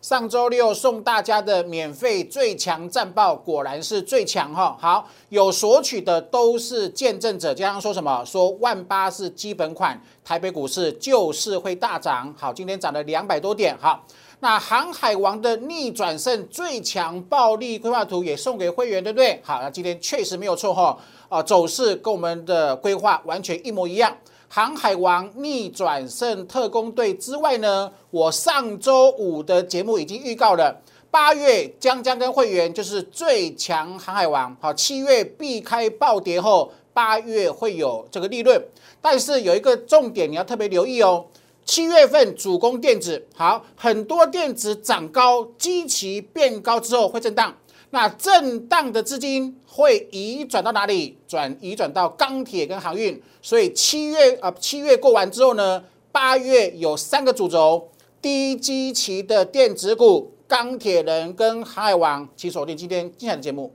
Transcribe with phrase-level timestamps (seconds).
[0.00, 4.76] 上周六送大家的免费最强战报，果然是最强哈。
[4.80, 7.52] 好，有索取的都是见证者。
[7.52, 8.24] 加上说什么？
[8.24, 12.32] 说万八是基本款，台北股市就是会大涨。
[12.38, 13.76] 好，今天涨了两百多点。
[13.80, 14.06] 好，
[14.38, 19.40] 那航海王的逆转胜最强暴力规划图也送给会员，对不对？
[19.42, 20.96] 好，那今天确实没有错哈。
[21.28, 24.16] 啊，走势跟我们的规划完全一模一样。
[24.50, 30.74] 航海王逆转胜特工队之外呢，我上周五的节目已经预告了，
[31.10, 38.58] 八月将将跟会员就是最强航海王，好，七月避开暴跌后，八月会有这个利润，
[39.02, 41.26] 但是有一个重点你要特别留意哦，
[41.66, 47.54] 七月份主攻电子，好，很多电子涨高，基期变高之后会震荡。
[47.90, 51.16] 那震荡的资金会移转到哪里？
[51.26, 53.20] 转移转到钢铁跟航运。
[53.40, 57.88] 所以七月啊，七月过完之后呢，八月有三个主轴：
[58.20, 62.28] 低基期的电子股、钢铁人跟航海王。
[62.36, 63.72] 请锁定今天精彩的节目。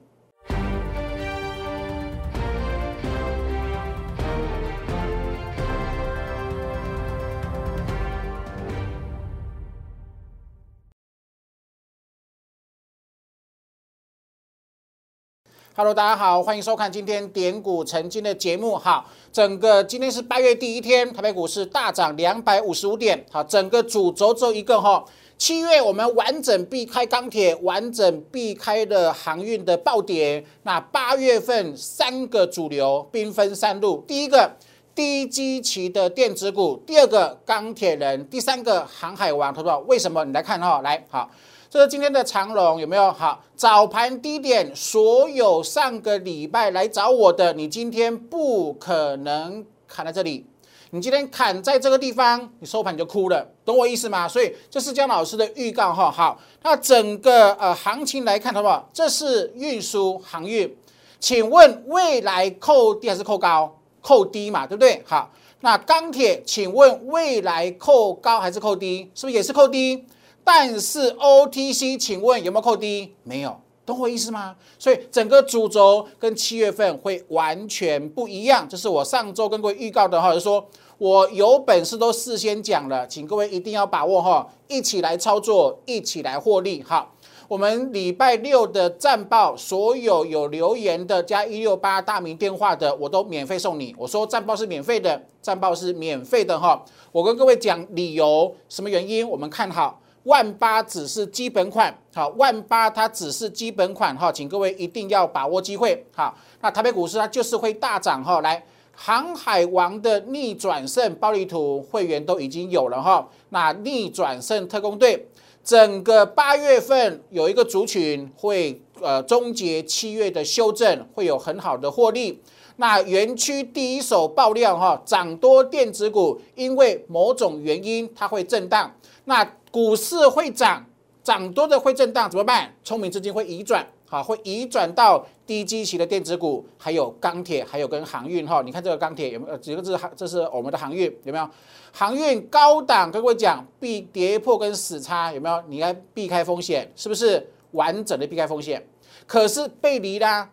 [15.75, 18.77] Hello，大家好，欢迎收看今天点股成金的节目。
[18.77, 23.25] 好，整个今天是八月第一天，台北股市大涨两百五十五点。
[23.31, 25.03] 好，整个主轴只有一个哈。
[25.35, 30.45] 七月我们完整避开钢铁，完整避开了航运的暴跌。
[30.61, 34.51] 那八月份三个主流兵分三路，第一个
[34.93, 39.79] 低基期的电子股，第二个钢铁人，第三个航海王，好不好？
[39.79, 40.23] 为什么？
[40.23, 41.31] 你来看哈，来好。
[41.73, 43.43] 这是今天的长龙有没有好？
[43.55, 50.45] 早盘低点，所有上个礼拜来找我的，你今天不可能砍在这里。
[50.91, 54.27] 你今天砍在这个地方，你收盘你就哭了，懂我意思吗？
[54.27, 56.11] 所以这是姜老师的预告哈。
[56.11, 58.87] 好，那整个呃行情来看，好不好？
[58.93, 60.77] 这是运输航运，
[61.19, 63.79] 请问未来扣低还是扣高？
[63.99, 65.01] 扣低嘛，对不对？
[65.07, 69.09] 好，那钢铁，请问未来扣高还是扣低？
[69.15, 70.05] 是不是也是扣低？
[70.43, 73.15] 但是 OTC，请问有没有扣低？
[73.23, 74.55] 没有，懂我意思吗？
[74.77, 78.67] 所以整个主轴跟七月份会完全不一样。
[78.67, 80.65] 这是我上周跟各位预告的哈，就说
[80.97, 86.83] 我有本事都事先讲了，请各位一定要把握哈，一起来操作，一起来获利。
[86.83, 87.09] 哈，
[87.47, 93.95] 我们礼拜六的战报，所有有留言的加一六八大名电话的，我都免费送你。
[93.97, 96.83] 我说战报是免费的，战报是免费的哈。
[97.11, 99.27] 我跟各位讲理由，什么原因？
[99.27, 100.01] 我们看好。
[100.23, 108.63] 万八只是基本款，好，万八它只是基本款，哈，请各位一定要把握机会，好，那台北股市它就是会大涨，哈，来，
[108.93, 115.27] 航海王的逆转胜暴力图会员都已经有了，哈，那逆转胜特工队，
[115.63, 122.39] 整个八月份有一个族群会，呃，终结七月的修正，会有很好的获利，
[122.77, 128.89] 那园区第一手爆量，哈，涨多电子股，因为某种原因它会震荡，
[129.25, 129.47] 那。
[129.73, 130.85] 股市会涨，
[131.23, 132.71] 涨多的会震荡，怎么办？
[132.83, 138.61] 聪明资金会移转，好，会移转到低基期的电子股，还有钢铁，还有跟航运哈。
[138.63, 139.57] 你看这个钢铁有没有？
[139.57, 139.99] 几个字？
[140.15, 141.49] 这是我们的航运有没有？
[141.91, 145.59] 航运高档，跟各位讲，避跌破跟死叉有没有？
[145.67, 148.87] 你来避开风险，是不是完整的避开风险？
[149.25, 150.47] 可是背离啦，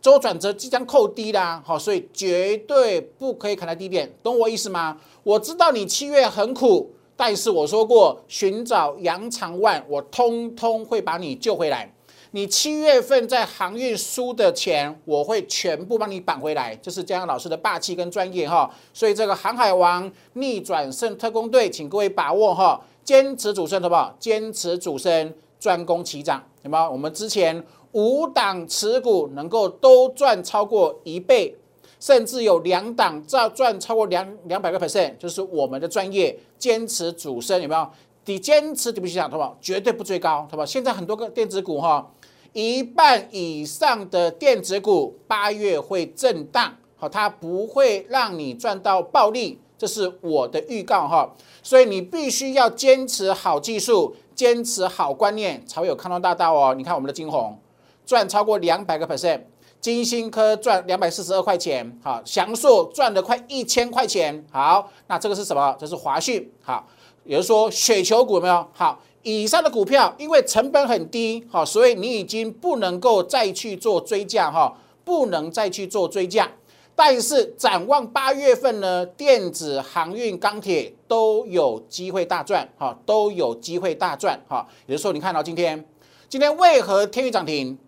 [0.00, 4.96] 周转折即将扣低啦，好，所以绝对不可以砍在低点，懂我意思吗？
[5.24, 6.92] 我知道你七月很苦。
[7.20, 11.92] 但是我说过，寻找杨长万，我通通会把你救回来。
[12.30, 16.74] 你七月份在航运输的钱，我会全部帮你绑回来。
[16.76, 18.70] 这是江阳老师的霸气跟专业哈。
[18.94, 24.16] 所以这个航海王逆转胜特工队，请各位把握哈，坚持主升好不好？
[24.18, 26.90] 坚持主升，专攻齐涨，有没有？
[26.90, 31.54] 我们之前五档持股能够都赚超过一倍。
[32.00, 37.88] 甚至有两档赚赚超过两两百个 percent，就是我们的专业坚持主升有没有？
[38.26, 39.56] 你坚持底部起涨，好不好？
[39.60, 40.64] 绝对不追高，好不好？
[40.66, 42.12] 现在很多个电子股哈，
[42.52, 51.34] 一半以上的电子股八月会震荡，好，它不会让你赚到暴利，这是我的预告哈。
[51.62, 56.74] 所以你必须要坚持好技术，坚持好观念，才会有康庄大道哦。
[56.74, 57.58] 你看我们的金红
[58.06, 59.40] 赚超过两百个 percent。
[59.80, 65.74] 金星科赚两百四十二块钱，好，祥硕赚了快一千块钱，好，那这个是什么？
[65.78, 66.86] 这是华讯，好，
[67.24, 68.66] 也就是说雪球股有没有？
[68.72, 76.50] 好，以上的股票因为成本很低，好，所以你已经不能够再去做追价哈，不能再去做追价。
[76.94, 84.66] 但是展望八月份呢，电子、航运、钢铁都有机会大赚，哈，都有机会大赚，哈。
[84.86, 85.82] 也就是说，你看到今天，
[86.28, 87.78] 今天为何天宇涨停，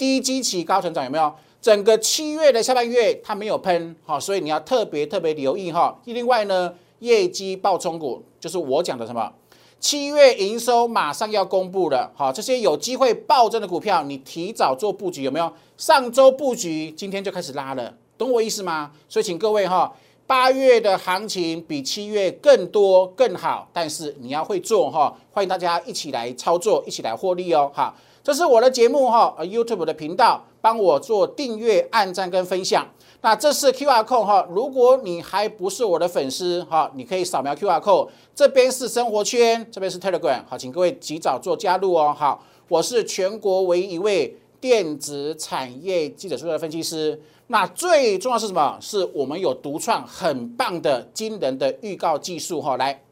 [0.00, 1.30] 低基期高成长有没有？
[1.60, 5.94] 整个七月的下半月它没有喷，好，所以你要特别特别留意哈。
[6.06, 9.30] 另外呢，业绩爆冲股就是我讲的什么？
[9.78, 15.52] 七月营收马上要公布了，好，这些有机会暴增的股票，你提早做布局有没有？
[15.76, 18.92] 上周布局，今天就开始拉了，懂我意思吗？
[19.06, 19.92] 所以请各位哈，
[20.26, 27.94] 八月的行情比七月更多更好，但是你要会做哈，欢迎大家一起来操作，一起来获利哦，好，
[28.30, 32.86] 这是我的节目哈，YouTube 的频道，帮我做订阅、按赞跟分享。
[33.22, 42.14] 那这是 Q R code 哈，如果你还不是我的粉丝哈，你可以扫描 Q R code，这边是生活圈，这边是 Telegram，好，请各位及早做加入哦。
[42.16, 47.20] 好，我是全国唯一一位电子产业记者出的分析师。
[47.48, 48.78] 那最重要是什么？
[48.80, 52.76] 是我们有独创很棒的惊人的预告技术哈。
[52.76, 53.02] 来，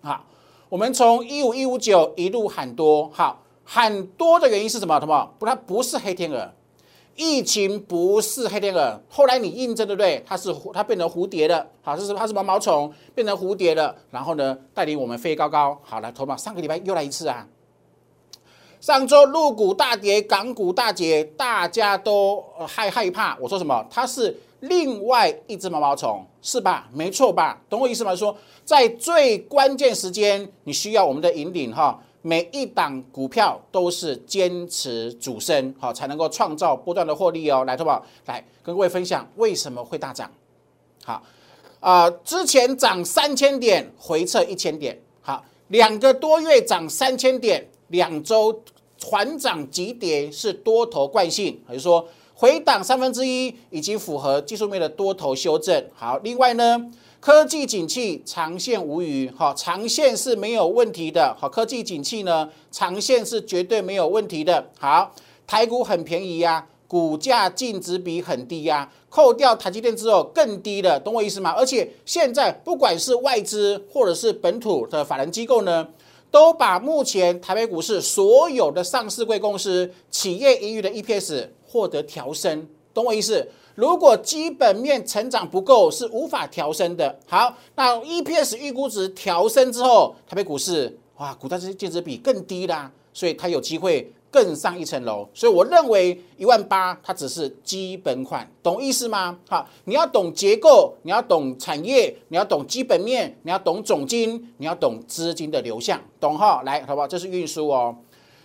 [0.00, 0.24] 好，
[0.68, 4.98] 我们从一五一五九一路喊多，好，很多的原因是什么？
[4.98, 5.32] 什么？
[5.38, 6.50] 不，它不是黑天鹅。
[7.14, 10.20] 疫情不是黑天鹅，后来你印证对不对？
[10.26, 15.78] 它是它变成蝴蝶了，好，这是它是毛毛虫变成蝴蝶了，然后呢带领我们飞高高。
[15.84, 17.46] 好来，头马上个礼拜又来一次啊！
[18.80, 23.36] 上周陆股大跌，港股大跌，大家都害害怕。
[23.38, 23.86] 我说什么？
[23.88, 26.88] 它是另外一只毛毛虫，是吧？
[26.92, 27.60] 没错吧？
[27.68, 28.16] 懂我意思吗？
[28.16, 32.02] 说在最关键时间，你需要我们的引领哈。
[32.22, 37.64] 每一档股票都是坚持主升，好才能够创造不断的获利哦。
[37.64, 40.30] 来，投保来跟各位分享为什么会大涨。
[41.02, 41.22] 好，
[41.80, 48.62] 啊，之前涨三千点，回撤一千点，好，两个多月涨三千点，两周
[49.02, 55.82] 缓涨急跌是多头惯性，也就是说回档三分之一已经符合技术面的多头修正。
[55.94, 56.90] 好，另外呢？
[57.20, 65.14] 科技景气长线无虞，好，长线是没有问题的，好，科技景气呢，长线是绝对没有问题的，好，
[65.46, 71.50] 台股很便宜呀，股价净值比很低呀，扣掉台积电之后更低了，懂我意思吗？
[71.50, 75.86] 而且现在不管是外资或者是本土的法人机构呢，
[76.30, 83.46] 都把目前台北股市所有的上市贵公司企业盈余的 EPS 获得调升，懂我意思？
[83.74, 87.18] 如果基本面成长不够，是无法调升的。
[87.26, 95.28] 好，那 EPS 预估值调升之后，台北股市哇，股价这些净值比更低啦，所以它有机会更上一层楼。
[95.34, 99.38] 所以我认为一万八它只是基本款，懂意思吗？
[99.48, 106.62] 好，你要懂结构，你要懂产业，你要懂基本面，你要懂总金，你要懂资金的流向，懂哈？
[106.64, 107.06] 来，好不好？
[107.06, 107.94] 这是运输哦，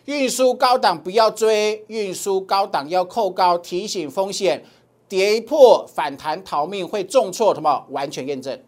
[0.06, 4.64] 运输高档不要追，运输高档要扣高，提醒风险。
[5.08, 8.60] 跌破反弹逃命会重挫，什么完全验证？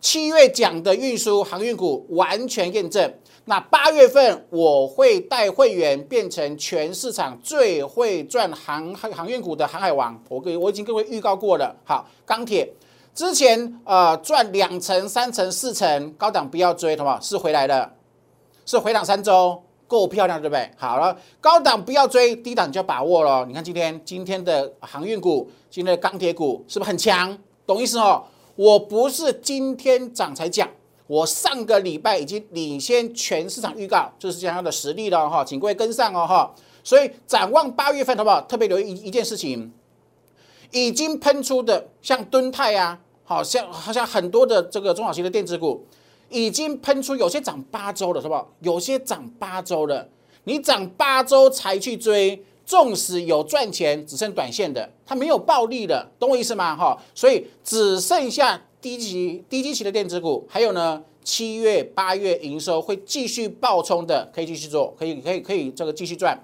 [0.00, 3.14] 七月讲的运输航运股完全验证。
[3.44, 10.20] 那八月份我会带会员变成全市场最会赚航航航运股的航海王。
[10.28, 11.74] 我给我已经各位预告过了。
[11.84, 12.72] 好，钢铁
[13.14, 17.92] 之前呃赚两成、三成、四成，高档不要追，什么是回来了？
[18.64, 19.62] 是回档三周。
[19.92, 20.70] 够漂亮，对不对？
[20.78, 23.44] 好了，高档不要追，低档就要把握了。
[23.44, 27.36] 你看今天今天的航运股，今天的钢铁股是不是很强？
[27.66, 28.24] 懂意思哦？
[28.56, 30.66] 我不是今天涨才讲，
[31.06, 36.54] 我上个礼拜已经领先全市场预告，就是这样的实力了哈，请各位跟上哦哈。
[36.82, 38.40] 所以展望八月份，好不好？
[38.40, 39.70] 特别留意一一件事情，
[40.70, 45.86] 已经喷出的像敦泰啊，好像好像很多的这个中小型的电子股。
[46.32, 48.34] 已经喷出，有些涨八周了，是不？
[48.60, 50.08] 有些涨八周了，
[50.44, 56.74] 你涨八周才去追，纵使有赚钱，只剩短线的，它没有暴利的，懂我意思吗？
[56.74, 66.38] 哈，所以只剩下低级低基期的电子股，还有呢，七月八月营收会继续爆冲的，可以继续做，可以可以可以这个继续赚。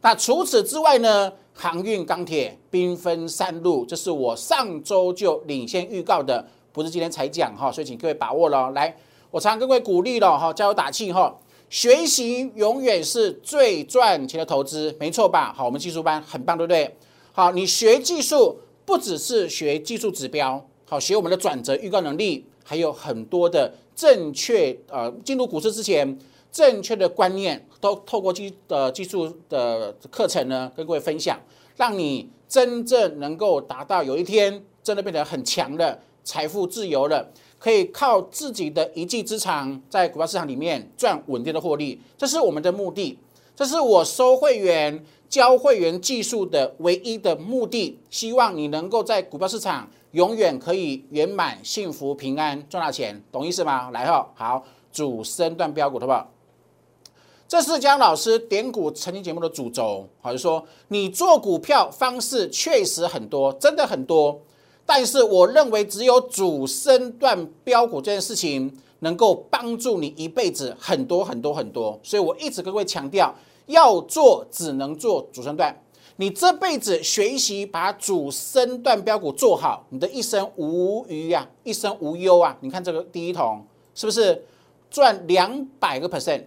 [0.00, 8.96] 那除此之外呢，航运、钢铁兵分三路，这是我上周就领先预告的，不是今天才讲哈，所以请各位把握喽，来。
[9.32, 11.34] 我常跟各位鼓励了哈，加油打气哈，
[11.70, 15.50] 学习永远是最赚钱的投资，没错吧？
[15.56, 16.94] 好，我们技术班很棒，对不对？
[17.32, 26.18] 好，你学技术不只是学技术指标，好，学我们的转折预告能力，还有很多的正确呃，进入股市之前
[26.52, 31.40] 正确的观念，都透过技的技术的课程呢，跟各位分享，
[31.76, 37.26] 让你真正能够达到有一天真的变得很强的财富自由了。
[37.62, 43.16] 可以靠自己的一技之长，在股票市场里面赚稳定的获利，这是我们的目的，
[43.54, 48.00] 这是我收会员、教会员技术的唯一的目的。
[48.10, 53.92] 希望你能够在股票市场永远可以圆满、幸福、平安，赚到钱，懂意思吗？
[53.92, 56.28] 来哈，好，主升段标股，好不好？
[57.46, 64.40] 这是江老师点股曾经节目的主轴，好，就说你做股票方式确实很多，真的很多，
[64.84, 73.34] 但是我认为只有主升段标股这件事情能够帮助你一辈子很多很多很多，所以我一直跟各位强调，
[73.66, 75.74] 要做只能做主升段。
[76.16, 82.56] 你这辈子学习把主升段标股做好，你的一生无余呀，一生无忧啊！
[82.60, 84.44] 你看这个第一桶是不是
[84.90, 86.44] 赚两百个 percent，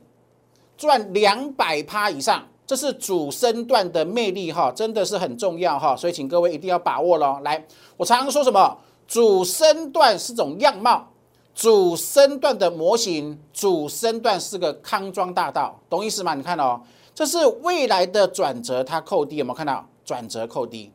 [0.77, 2.47] 赚两百趴以上？
[2.65, 7.39] 这是主升段的魅力哈，真的是很重要哈，所以请各位一定要把握喽。
[7.43, 7.65] 来，
[7.97, 8.77] 我常常说什么？
[9.07, 11.07] 主升段是种样貌，
[11.53, 16.33] 主升段的模型，主升段是个康庄大道，懂意思吗？
[16.33, 16.81] 你看哦。
[17.13, 20.91] 这是未来的转折，它扣低有没有看到转折扣低？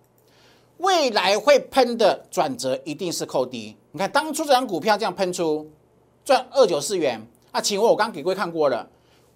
[0.77, 3.75] 未来会喷的转折一定是扣低。
[3.93, 5.71] 你看当初这张股票这样喷出，
[6.23, 8.87] 赚二九四元啊，请问我刚给各位看过了，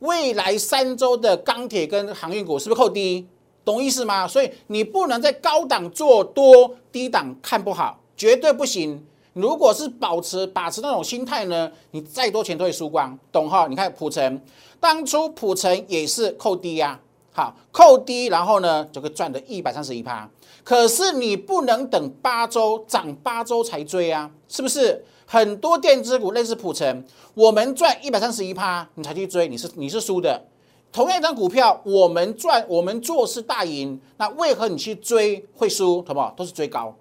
[0.05, 3.27] 未来三周的钢铁跟航运股是不是扣低？
[3.65, 4.29] 懂意思吗？
[4.29, 9.03] 所以你不能在高档做多，低档看不好，绝对不行。
[9.33, 13.67] 如果是保持把持那种心态呢，你再多钱都会输光，懂哈？
[13.67, 14.41] 你看普城。
[14.79, 17.01] 当初普城也是扣低呀，
[17.35, 20.31] 好扣低，然后呢就会赚的一百三十一趴。
[20.63, 25.05] 可是你不能等八周涨八周才追啊，是不是？
[25.27, 30.45] 很多电子股类似普成，我们赚一百三十一趴，你才去追，你是你是输的。
[30.93, 36.05] 同样一张股票，我们赚我们做是大赢，那为何你去追会输？
[36.07, 36.33] 好不好？
[36.37, 36.95] 都是追高，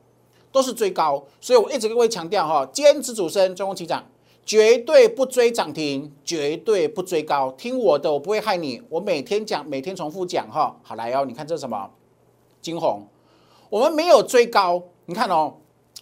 [0.52, 1.24] 都是追高。
[1.40, 4.04] 所以我一直跟各位强调哈，坚持主升，中攻起涨。
[4.46, 7.52] 绝对不追涨停，绝对不追高。
[7.52, 8.82] 听我的，我不会害你。
[8.90, 10.78] 我每天讲，每天重复讲哈。
[10.84, 11.90] 好来哦，你看这是什么？
[12.62, 13.08] 金红，
[13.70, 14.84] 我们没有追高。
[15.06, 15.54] 你看哦，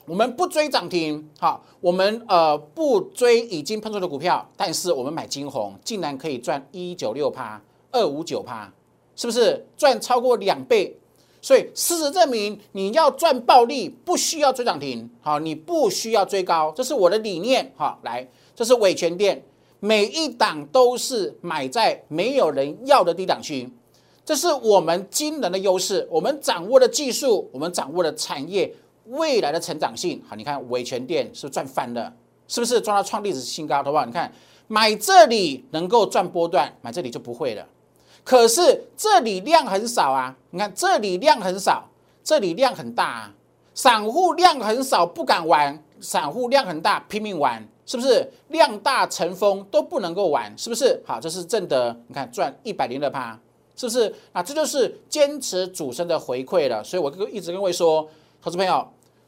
[0.06, 8.72] 我们不追涨停，好，我们呃不追已经喷出的股票，但是我们买金红，竟然可以赚一九六趴，二五九趴，
[9.16, 10.98] 是不是赚超过两倍？
[11.42, 19.44] 所以事实证明，你要赚暴利，不需要追涨停，好，你不需要追高，这是我的理念，哈，来，这是伟权店，
[19.80, 23.68] 每一档都是买在没有人要的低档区，
[24.24, 28.72] 这是我们惊人的优势，我们掌握的技术，我们掌握的产业
[29.08, 32.14] 未来的成长性，好，你看伟权店是赚翻了？
[32.48, 33.78] 是不是赚到创历史新高？
[33.78, 34.06] 好不好？
[34.06, 34.32] 你看
[34.68, 37.66] 买这里能够赚波段，买这里就不会了。
[38.24, 41.90] 可是这里量很少啊，你看这里量很少，
[42.24, 43.34] 这里量很大啊。
[43.74, 48.30] 散户量很少不敢玩，散户量很大拼命玩，是不是？
[48.50, 51.02] 量大成风都不能够玩，是不是？
[51.06, 53.40] 好，这是正的，你看赚一百零二趴，
[53.76, 54.14] 是不是？
[54.34, 56.84] 啊，这就是坚持主升的回馈了。
[56.84, 58.08] 所以我一直跟各位说，
[58.42, 58.86] 投资朋友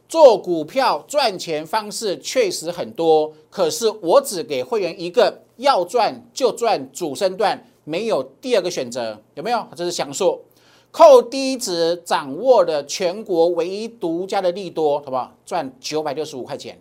[0.10, 7.66] 做股票赚钱方式确实很多，可是我只给会员一个，要赚就赚主升段。
[7.84, 9.66] 没有第二个选择，有没有？
[9.76, 10.42] 这是享受
[10.92, 15.36] 扣低值掌握的全国唯一独家的利多，好不好？
[15.46, 16.80] 赚九百六十五块钱，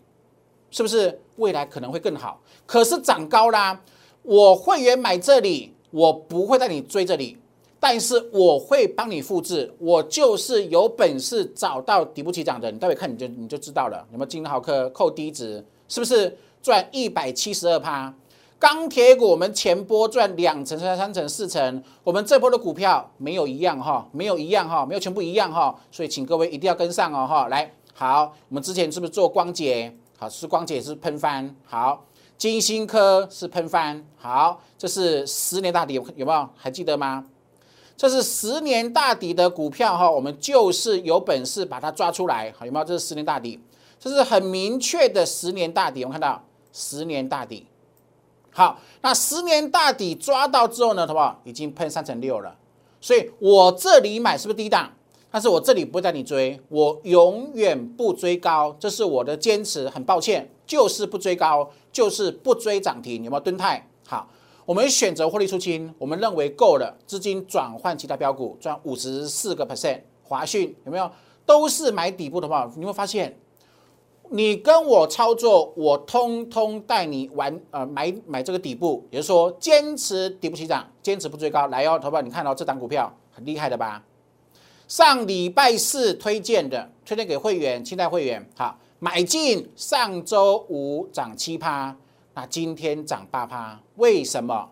[0.70, 2.40] 是不是未来可能会更好？
[2.66, 3.82] 可是涨高啦，
[4.22, 7.38] 我会员买这里，我不会带你追这里，
[7.80, 14.06] 但是我会帮你复制，我就是有本事找到底部起涨的，你待会看你就你就知道了。
[14.12, 18.14] 有没有金豪科扣低值，是不是赚一百七十二趴？
[18.62, 27.48] 钢铁股，我们前波赚两成、三三成、四成，我们这波的股票没有一样哈，没有一样哈，没有全部一样哈，所以请各位一定要跟上哦哈。
[27.48, 29.92] 来，好，我们之前是不是做光洁？
[30.16, 32.04] 好，是光洁是喷翻，好，
[32.38, 36.48] 金星科是喷翻，好，这是十年大底有有没有？
[36.56, 37.24] 还记得吗？
[37.96, 42.84] 这是十年大底的股票哈，我们就是有本事把它抓出来，好有没有？
[42.84, 43.58] 这是十年大底，
[43.98, 47.66] 这是很明确的十年大底，我们看到十年大底。
[48.54, 51.40] 好，那十年大底抓到之后呢，好不好？
[51.44, 52.54] 已经喷三成六了，
[53.00, 54.92] 所以我这里买是不是低档？
[55.30, 59.88] 但是我这里不会带你追，我永远不追高，这是我的坚持。
[59.88, 63.24] 很抱歉，就是不追高，就是不追涨停。
[63.24, 63.88] 有没有蹲泰？
[64.06, 64.28] 好，
[64.66, 70.02] 我们选择获利出清，我们认为够了，资金转换其他标股，赚五十四个 percent。
[70.22, 71.10] 华讯有没有？
[71.46, 73.38] 都是买底部的话，你会发现。
[74.34, 81.66] 你跟我操作，我通通带你玩，呃，买买这个底部，也就是说，坚持底部起涨，坚持不追高。
[81.66, 84.02] 来哦，投票，你看到这档股票很厉害的吧？
[84.88, 89.68] 上礼拜四推荐的，推荐给会员，清代会员，好，买进。
[89.76, 91.94] 上周五涨七趴，
[92.32, 94.70] 那今天涨八趴，为什么？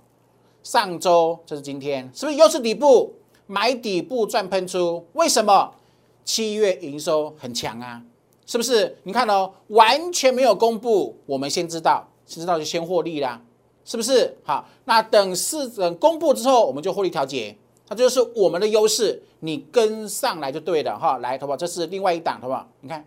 [0.62, 3.12] 上周这是今天，是不是又是底部？
[3.46, 5.74] 买底部赚喷出，为什么？
[6.24, 8.02] 七月营收很强啊。
[8.50, 8.98] 是不是？
[9.04, 13.40] 你看哦，完全没有公布，我们先知道，先知道就先获利啦，
[13.84, 14.36] 是不是？
[14.42, 21.18] 好，那等市等公布之后，我们就获利调节，它就是我们的优势，你跟上来就对了哈。
[21.18, 21.56] 来，好不好？
[21.56, 22.66] 这是另外一档，好不好？
[22.80, 23.04] 你看，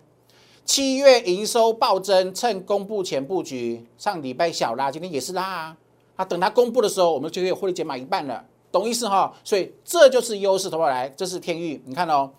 [0.63, 5.77] 七月营收暴增，趁公布前布局，上礼拜小拉，今天也是拉啊。
[6.15, 9.33] 啊，等它公布的时候，我们就可以获利减码一半了，懂意思哈？
[9.43, 10.87] 所以这就是优势，好不好？
[10.87, 12.31] 来，这是天域，你看哦。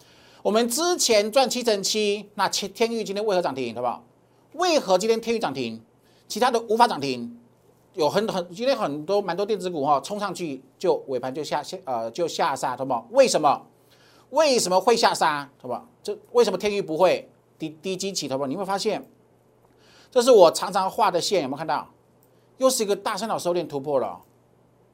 [0.44, 4.04] 我们之前赚七成七，那天天域今天为何涨停，好不好？
[4.52, 5.80] 为何今天天域涨停，
[6.28, 7.34] 其他的无法涨停？
[7.94, 13.08] 有很很今天很多蛮多电子股哈，冲上去就尾盘就下下呃就下杀，好不好？
[13.12, 13.64] 为什么？
[14.28, 15.88] 为什么会下杀，好不好？
[16.02, 17.26] 这为什么天域不会
[17.58, 18.46] 低低基起，好不好？
[18.46, 19.08] 你会发现，
[20.10, 21.88] 这是我常常画的线，有没有看到？
[22.58, 24.20] 又是一个大三角收敛突破了，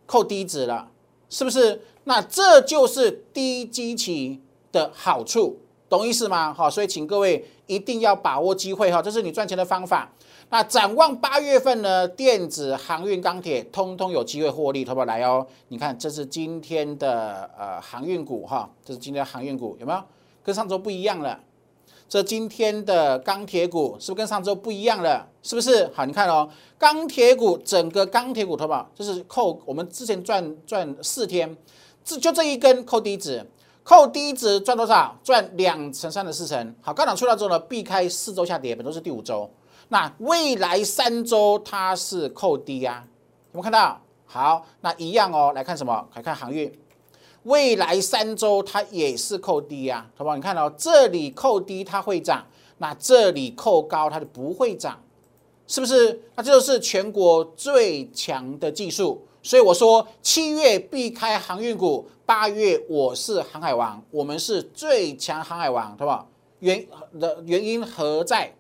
[0.07, 0.93] 扣低值了，
[1.29, 1.83] 是不是？
[2.05, 4.41] 那这就是低基期。
[4.73, 5.59] 的好处，
[5.89, 6.53] 懂意思吗？
[6.53, 10.11] 好，所以请各位一定要把握机会哈，这是你赚钱的方法。
[10.53, 12.09] 那展望八月份呢？
[12.09, 15.07] 电子、航运、钢铁，通通有机会获利，好不好？
[15.07, 20.03] 来哦，你看，这是今天的呃航运股哈，这是今天的航运股，有没有？
[20.43, 21.39] 跟上周不一样了。
[22.09, 25.25] 这今天的钢铁股是不是跟上周不一样了？
[25.45, 25.89] 是不是？
[25.95, 28.91] 好，你看哦，钢铁股整个钢铁股，好不好？
[28.93, 31.57] 就是扣我们之前赚赚四天，
[32.05, 33.47] 这就这一根扣低值。
[33.91, 35.19] 扣低值赚多少？
[35.21, 36.75] 赚两成三的四成。
[36.81, 39.51] 好，高档出来之后呢，避开四周下跌，本周是第五周。
[39.89, 43.03] 那未来三周它是扣低啊，
[43.51, 44.01] 有没有看到？
[44.27, 45.51] 好，那一样哦。
[45.57, 46.07] 来看什么？
[46.15, 46.73] 来看航运。
[47.43, 50.37] 未来三周它也是扣低啊，好不好？
[50.37, 52.47] 你看到这里扣低它会涨，
[52.79, 54.97] 那这里扣高它就不会涨，
[55.71, 56.21] 是不是？
[56.35, 59.25] 那这就是全国最强的技术。
[59.41, 66.27] 所以我说，七月避开航运股，八月我是航海王，我们是最强航海王，对吧？
[66.59, 66.85] 原
[67.21, 68.53] 的原因何在？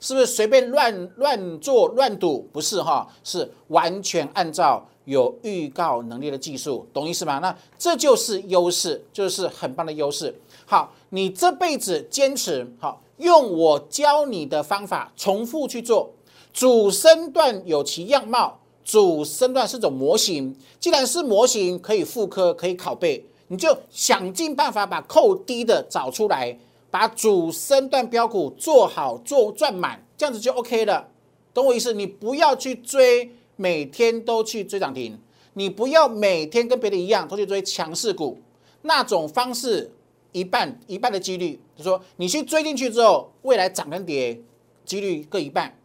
[0.00, 2.40] 是不是随便乱乱做乱赌？
[2.52, 7.38] 不是哈，是完全按照有预告能力的技术，懂意思吗？
[7.38, 10.36] 那这就是优势，就是很棒的优势。
[10.66, 16.12] 好，你这辈子坚持好，用我教你的方法重复去做，
[16.56, 18.58] 主升段有其样貌。
[18.82, 26.56] 主升段是种模型，既然是模型，可以复刻，可以拷贝，你就想尽办法把扣低的找出来，
[26.90, 31.08] 把主升段标股做好做赚满，这样子就 OK 了，
[31.52, 31.92] 懂我意思？
[31.92, 35.18] 你不要去追，每天都去追涨停，
[35.54, 38.38] 你不要每天跟别人一样都去追强势股，
[38.82, 39.92] 那种方式
[40.32, 44.40] 一半一半的几率，就说你去追进去之后，未来涨跟跌
[44.86, 45.76] 几率各一半。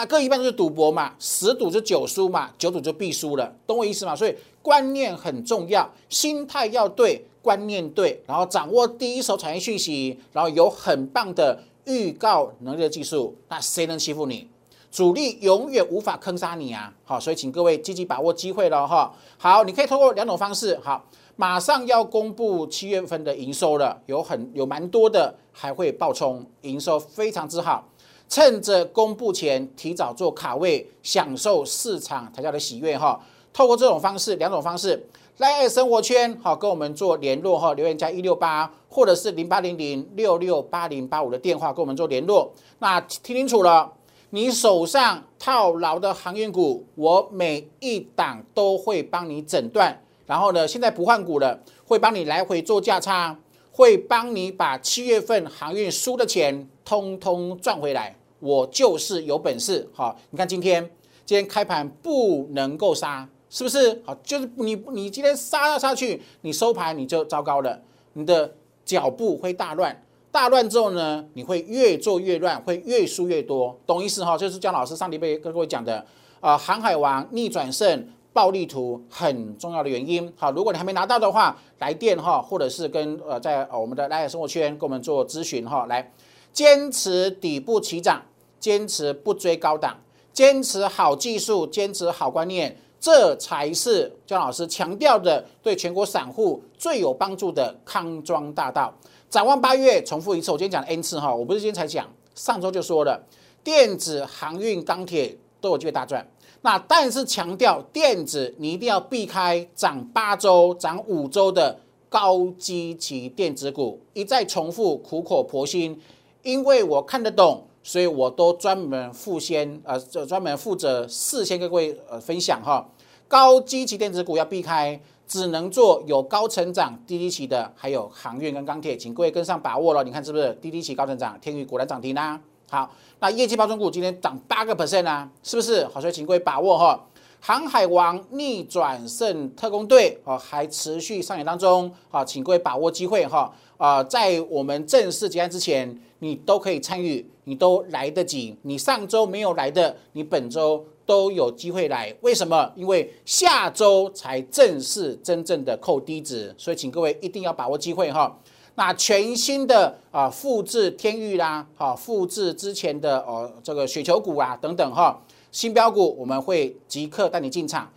[0.00, 4.16] 那各一半就是赌博嘛，十赌就九输嘛，九赌就必输了，懂我意思吗？
[4.16, 14.48] 所以观念很重要，心态要对，观念对，然后掌握第一手产业讯息，然后有很棒的预告能力的技术，那谁能欺负你？
[14.90, 16.90] 主力永远无法坑杀你啊！
[17.04, 19.14] 好，所以请各位积极把握机会了哈。
[19.36, 21.04] 好，你可以通过两种方式，好，
[21.36, 27.86] 马上要公布七月份的营收了，有很有蛮多的还会爆冲，营收非常之好。
[28.30, 33.20] 趁着公布前提早做卡位，享受市场抬价的喜悦哈。
[33.52, 35.04] 透过这种方式，两种方式，
[35.38, 42.52] 来生活圈好跟我们做联络哈，留言加一六八，或者是零八零零六六八零八五的电话跟我们做联络。
[42.78, 43.92] 那听清楚了，
[44.30, 53.36] 你手上套牢的航运股，我每一档都会帮你诊断，然后呢，现在不换股了，会帮你来回做价差，
[53.72, 58.14] 会帮你把七月份航运输的钱通通赚回来。
[58.40, 60.82] 我就是有本事，好，你看今天，
[61.24, 64.02] 今天开盘不能够杀，是不是？
[64.04, 67.80] 好，就是你你今天杀下去，你收盘你就糟糕了，
[68.14, 68.52] 你的
[68.84, 74.38] 脚步会大乱，大乱之后呢，你会越做越乱，会越输越多，懂意思哈？
[74.38, 76.04] 就是姜老师上礼拜跟各位讲的
[76.40, 80.32] 啊，航海王逆转胜暴力图很重要的原因。
[80.36, 86.10] 好，如果你还没拿到的话，来电哈，或者是跟呃在我们的来生活圈跟我们做咨询哈，来
[86.52, 88.22] 坚持底部起涨。
[88.60, 89.98] 坚持不追高档，
[90.32, 98.94] 坚持好技术，坚持好观念，这才是姜老师强调的对全国散户最有帮助的康庄大道。
[99.30, 103.18] 展望八月，重复一次，我今天讲 N 次哈，我不是今天才讲，上周就说了，
[103.64, 106.26] 电子、航运、钢铁都有机会大赚。
[106.62, 113.98] 那但是强调电子，你一定要避开涨八周、涨五周的高基期电子股。
[114.12, 115.98] 一再重复，苦口婆心，
[116.42, 117.64] 因为我看得懂。
[117.82, 122.86] 所以我都专门负先，呃，就专门负责事先跟各位呃分享哈，
[123.26, 130.04] 高基期电子股要避开，只能做有高成长、低低期的，还有航运跟钢铁，请各位跟上把握了。
[130.04, 135.86] 你看是不是低低期高成长，天宇果然涨停啦，好，那业绩包装股今天涨八个 percent 啊，是不是？
[135.86, 137.06] 好，所以请各位把握哈。
[137.40, 143.52] 航海王逆转胜特工队哦，还持续上演当中，好，请各位把握机会哈。
[143.78, 148.54] 啊，在我们正式结案之前，你都可以参与，你都来得及。
[148.62, 152.14] 你上周没有来的，你本周都有机会来。
[152.20, 152.70] 为什么？
[152.76, 158.38] 因为下周才正式真正的扣低值，所以请各位一定要把握机会哈。
[158.74, 165.18] 那全新的啊，复制天域啦，好，复制之前的哦这个雪球股啊等等哈。
[165.52, 167.92] 新标股我们会即刻带你进场，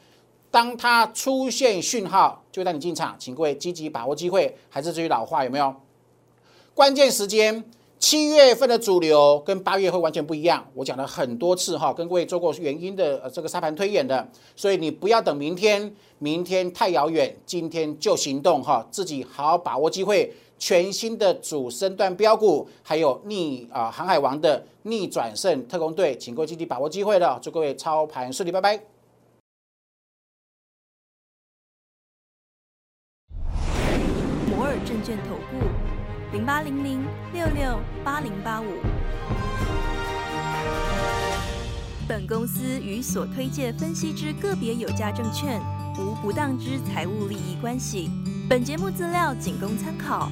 [0.50, 4.58] 当它出现讯号就带你进场，请各位积极把握机会。
[4.70, 5.74] 还是这句老话有没有？
[6.74, 7.64] 关键时间
[8.00, 20.34] 七月份的主流跟八月会完全不一样，我讲了很多次哈，跟各位做过原因的呃这个沙盘推演的，所以你不要等明天，明天太遥远，今天就行动哈，自己好好把握机会。
[20.66, 28.80] 全新的主升段标股，还有逆啊航海王的逆转胜特工队，请各位积极把握机会了，祝各位操盘顺利，拜拜。
[34.48, 35.58] 摩尔证券投顾
[36.32, 38.66] 零八零零六六八零八五，
[42.08, 45.60] 本公司与所推介分析之个别有价证券
[46.00, 48.10] 无不当之财务利益关系。
[48.50, 50.32] 本节目资料仅供参考。